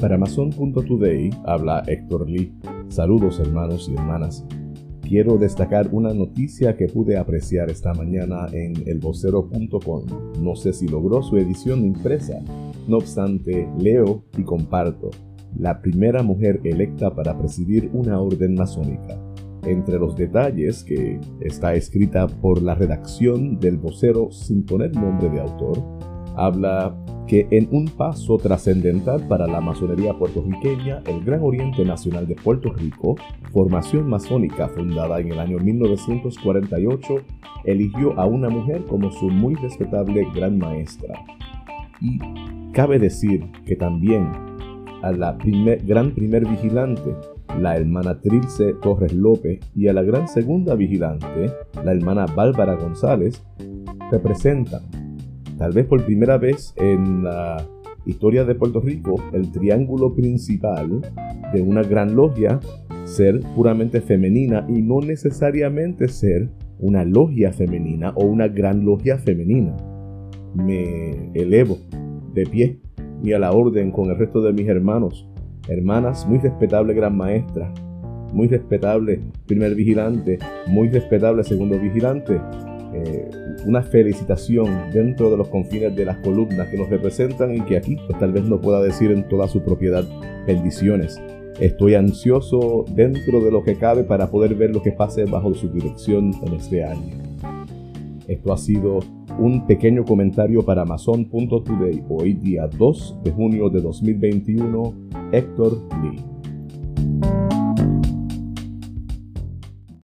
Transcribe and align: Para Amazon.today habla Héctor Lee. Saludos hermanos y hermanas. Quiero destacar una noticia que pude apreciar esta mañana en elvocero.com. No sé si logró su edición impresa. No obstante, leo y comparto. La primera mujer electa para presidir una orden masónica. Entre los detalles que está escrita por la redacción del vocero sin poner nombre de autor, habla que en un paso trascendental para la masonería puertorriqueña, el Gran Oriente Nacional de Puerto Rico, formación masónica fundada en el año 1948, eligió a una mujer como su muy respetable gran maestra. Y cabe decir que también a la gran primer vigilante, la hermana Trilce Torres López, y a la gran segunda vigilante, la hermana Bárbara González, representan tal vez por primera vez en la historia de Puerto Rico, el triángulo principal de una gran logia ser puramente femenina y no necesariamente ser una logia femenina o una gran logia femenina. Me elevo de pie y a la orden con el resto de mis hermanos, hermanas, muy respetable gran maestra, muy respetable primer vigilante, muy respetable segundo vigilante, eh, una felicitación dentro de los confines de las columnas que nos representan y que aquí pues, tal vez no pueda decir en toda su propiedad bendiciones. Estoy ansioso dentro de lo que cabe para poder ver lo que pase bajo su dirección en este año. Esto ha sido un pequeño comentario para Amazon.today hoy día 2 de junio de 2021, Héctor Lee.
Para 0.00 0.14
Amazon.today 0.14 1.30
habla 1.44 1.82
Héctor 1.88 2.30
Lee. 2.30 2.52
Saludos 2.88 3.40
hermanos 3.40 3.88
y 3.88 3.94
hermanas. 3.94 4.44
Quiero 5.02 5.38
destacar 5.38 5.88
una 5.90 6.14
noticia 6.14 6.76
que 6.76 6.86
pude 6.86 7.16
apreciar 7.16 7.68
esta 7.68 7.92
mañana 7.94 8.46
en 8.52 8.74
elvocero.com. 8.86 10.04
No 10.40 10.54
sé 10.54 10.72
si 10.72 10.86
logró 10.86 11.20
su 11.22 11.36
edición 11.36 11.84
impresa. 11.84 12.40
No 12.86 12.98
obstante, 12.98 13.68
leo 13.76 14.22
y 14.36 14.44
comparto. 14.44 15.10
La 15.58 15.82
primera 15.82 16.22
mujer 16.22 16.60
electa 16.62 17.12
para 17.12 17.36
presidir 17.36 17.90
una 17.92 18.20
orden 18.20 18.54
masónica. 18.54 19.20
Entre 19.64 19.98
los 19.98 20.14
detalles 20.14 20.84
que 20.84 21.18
está 21.40 21.74
escrita 21.74 22.28
por 22.28 22.62
la 22.62 22.76
redacción 22.76 23.58
del 23.58 23.78
vocero 23.78 24.30
sin 24.30 24.64
poner 24.64 24.94
nombre 24.94 25.28
de 25.28 25.40
autor, 25.40 25.82
habla 26.36 26.96
que 27.28 27.46
en 27.50 27.68
un 27.70 27.88
paso 27.88 28.38
trascendental 28.38 29.28
para 29.28 29.46
la 29.46 29.60
masonería 29.60 30.14
puertorriqueña, 30.14 31.02
el 31.06 31.22
Gran 31.22 31.42
Oriente 31.42 31.84
Nacional 31.84 32.26
de 32.26 32.34
Puerto 32.34 32.72
Rico, 32.72 33.16
formación 33.52 34.08
masónica 34.08 34.68
fundada 34.68 35.20
en 35.20 35.32
el 35.32 35.38
año 35.38 35.58
1948, 35.58 37.16
eligió 37.64 38.18
a 38.18 38.24
una 38.24 38.48
mujer 38.48 38.82
como 38.86 39.12
su 39.12 39.28
muy 39.28 39.54
respetable 39.56 40.26
gran 40.34 40.58
maestra. 40.58 41.14
Y 42.00 42.18
cabe 42.72 42.98
decir 42.98 43.44
que 43.66 43.76
también 43.76 44.30
a 45.02 45.12
la 45.12 45.36
gran 45.84 46.12
primer 46.12 46.46
vigilante, 46.46 47.14
la 47.60 47.76
hermana 47.76 48.20
Trilce 48.20 48.74
Torres 48.80 49.12
López, 49.12 49.60
y 49.74 49.88
a 49.88 49.92
la 49.92 50.02
gran 50.02 50.28
segunda 50.28 50.74
vigilante, 50.74 51.52
la 51.84 51.92
hermana 51.92 52.24
Bárbara 52.24 52.74
González, 52.74 53.44
representan 54.10 54.82
tal 55.58 55.72
vez 55.72 55.86
por 55.86 56.04
primera 56.04 56.38
vez 56.38 56.72
en 56.76 57.24
la 57.24 57.66
historia 58.06 58.44
de 58.44 58.54
Puerto 58.54 58.80
Rico, 58.80 59.16
el 59.32 59.50
triángulo 59.50 60.14
principal 60.14 61.00
de 61.52 61.60
una 61.60 61.82
gran 61.82 62.14
logia 62.14 62.60
ser 63.04 63.40
puramente 63.54 64.00
femenina 64.00 64.66
y 64.68 64.82
no 64.82 65.00
necesariamente 65.00 66.08
ser 66.08 66.48
una 66.78 67.04
logia 67.04 67.52
femenina 67.52 68.12
o 68.14 68.24
una 68.24 68.48
gran 68.48 68.84
logia 68.84 69.18
femenina. 69.18 69.76
Me 70.54 71.30
elevo 71.34 71.78
de 72.34 72.44
pie 72.44 72.80
y 73.22 73.32
a 73.32 73.38
la 73.38 73.52
orden 73.52 73.90
con 73.90 74.10
el 74.10 74.18
resto 74.18 74.40
de 74.42 74.52
mis 74.52 74.68
hermanos, 74.68 75.28
hermanas, 75.68 76.26
muy 76.26 76.38
respetable 76.38 76.94
gran 76.94 77.16
maestra, 77.16 77.72
muy 78.32 78.46
respetable 78.46 79.20
primer 79.46 79.74
vigilante, 79.74 80.38
muy 80.68 80.88
respetable 80.88 81.42
segundo 81.42 81.78
vigilante, 81.78 82.40
eh, 82.94 83.30
una 83.66 83.82
felicitación 83.82 84.90
dentro 84.92 85.30
de 85.30 85.36
los 85.36 85.48
confines 85.48 85.94
de 85.94 86.04
las 86.04 86.16
columnas 86.18 86.68
que 86.68 86.76
nos 86.76 86.88
representan 86.88 87.54
y 87.54 87.60
que 87.62 87.76
aquí 87.76 87.96
pues, 88.06 88.18
tal 88.18 88.32
vez 88.32 88.44
no 88.44 88.60
pueda 88.60 88.80
decir 88.80 89.10
en 89.10 89.28
toda 89.28 89.48
su 89.48 89.62
propiedad 89.62 90.04
bendiciones. 90.46 91.20
Estoy 91.60 91.94
ansioso 91.94 92.84
dentro 92.94 93.40
de 93.40 93.50
lo 93.50 93.64
que 93.64 93.76
cabe 93.76 94.04
para 94.04 94.30
poder 94.30 94.54
ver 94.54 94.70
lo 94.70 94.82
que 94.82 94.92
pase 94.92 95.24
bajo 95.24 95.54
su 95.54 95.68
dirección 95.68 96.32
en 96.46 96.54
este 96.54 96.84
año. 96.84 97.16
Esto 98.28 98.52
ha 98.52 98.58
sido 98.58 99.00
un 99.38 99.66
pequeño 99.66 100.04
comentario 100.04 100.64
para 100.64 100.82
Amazon.today 100.82 102.04
hoy 102.08 102.34
día 102.34 102.68
2 102.68 103.20
de 103.24 103.30
junio 103.32 103.70
de 103.70 103.80
2021, 103.80 104.94
Héctor 105.32 105.82
Lee. 106.02 106.37